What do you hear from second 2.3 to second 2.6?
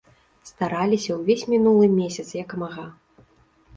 як